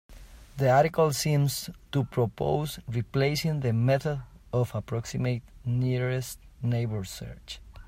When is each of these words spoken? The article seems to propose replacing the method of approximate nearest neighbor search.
The 0.57 0.67
article 0.67 1.13
seems 1.13 1.69
to 1.91 2.03
propose 2.05 2.79
replacing 2.87 3.59
the 3.59 3.71
method 3.71 4.23
of 4.51 4.73
approximate 4.73 5.43
nearest 5.63 6.39
neighbor 6.63 7.03
search. 7.03 7.59